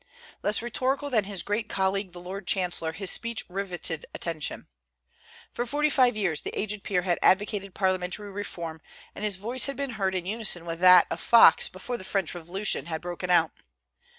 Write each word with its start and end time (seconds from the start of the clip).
Less 0.41 0.63
rhetorical 0.63 1.11
than 1.11 1.25
his 1.25 1.43
great 1.43 1.69
colleague 1.69 2.11
the 2.11 2.19
Lord 2.19 2.47
Chancellor, 2.47 2.91
his 2.91 3.11
speech 3.11 3.45
riveted 3.47 4.07
attention. 4.15 4.65
For 5.53 5.63
forty 5.63 5.91
five 5.91 6.17
years 6.17 6.41
the 6.41 6.59
aged 6.59 6.81
peer 6.83 7.03
had 7.03 7.19
advocated 7.21 7.75
parliamentary 7.75 8.31
reform, 8.31 8.81
and 9.13 9.23
his 9.23 9.35
voice 9.35 9.67
had 9.67 9.77
been 9.77 9.91
heard 9.91 10.15
in 10.15 10.25
unison 10.25 10.65
with 10.65 10.79
that 10.79 11.05
of 11.11 11.19
Fox 11.21 11.69
before 11.69 11.97
the 11.99 12.03
French 12.03 12.33
Revolution 12.33 12.87
had 12.87 12.99
broken 13.01 13.29
out. 13.29 13.51